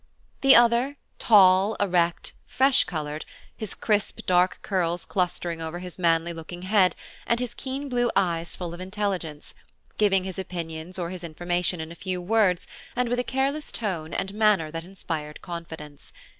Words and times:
The 0.41 0.55
other, 0.55 0.97
tall, 1.19 1.75
erect, 1.75 2.33
fresh 2.47 2.85
colored, 2.85 3.23
his 3.55 3.75
crisp 3.75 4.21
dark 4.25 4.57
curls 4.63 5.05
clustering 5.05 5.61
over 5.61 5.77
his 5.77 5.99
manly 5.99 6.33
looking 6.33 6.63
head, 6.63 6.95
and 7.27 7.39
his 7.39 7.53
keen 7.53 7.87
blue 7.87 8.09
eyes 8.15 8.55
full 8.55 8.73
of 8.73 8.81
intelligence, 8.81 9.53
giving 9.99 10.23
his 10.23 10.39
opinions 10.39 10.97
or 10.97 11.11
his 11.11 11.23
information 11.23 11.79
in 11.79 11.91
a 11.91 12.01
few 12.01 12.19
words, 12.19 12.65
and 12.95 13.09
with 13.09 13.19
a 13.19 13.23
careless 13.23 13.71
tone 13.71 14.11
and 14.11 14.33
manner 14.33 14.71
that 14.71 14.83
inspired 14.85 15.43
confidence. 15.43 16.11